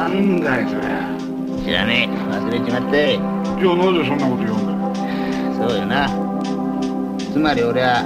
[0.00, 0.82] なんだよそれ
[1.62, 2.14] 知らねえ。
[2.32, 3.18] 忘れちまって。
[3.18, 5.68] じゃあなぜそんなこと言うんだよ。
[5.68, 6.08] そうよな。
[7.30, 8.02] つまり俺は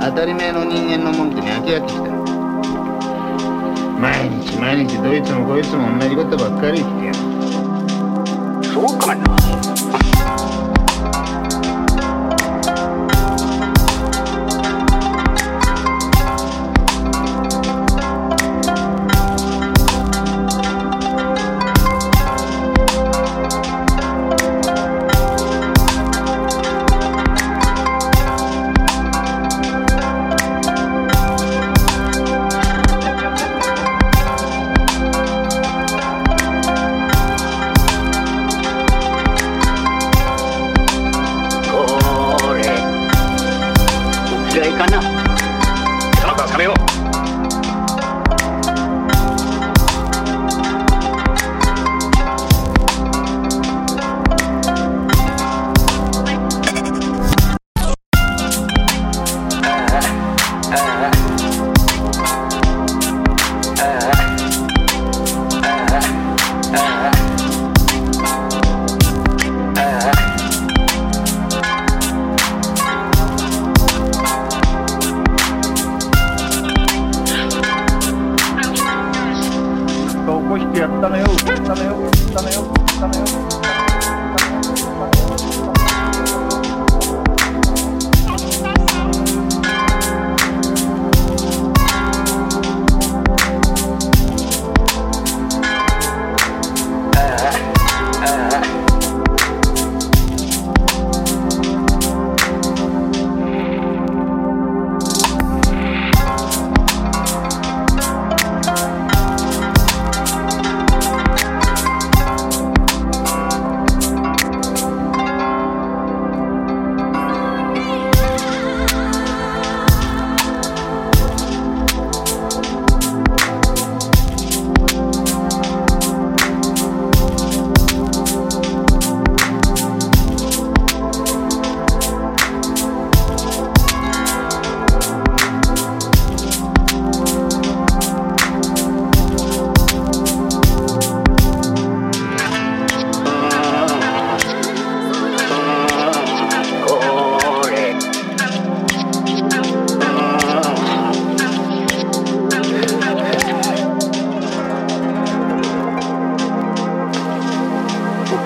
[0.00, 2.04] 当たり前の人間の文句に飽き飽きした
[4.00, 7.14] 毎日毎日どいつもこいつも同じことばっかり言ってよ
[8.72, 9.24] そうかな
[44.92, 45.23] up.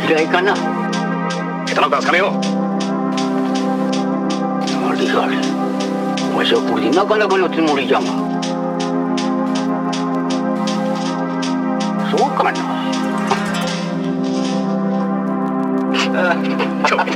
[0.08, 0.56] お嫌いかな。
[0.56, 0.62] そ
[1.82, 2.32] の子は食べよ
[5.26, 5.36] れ
[6.34, 8.06] わしはこれでなかなかのつもりじゃが。
[12.10, 12.52] そうかな。
[16.88, 17.12] ちょっと